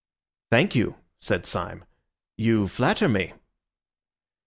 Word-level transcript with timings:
"Thank 0.49 0.73
you," 0.73 0.95
said 1.19 1.45
Syme, 1.45 1.85
"you 2.35 2.67
flatter 2.67 3.07
me." 3.07 3.33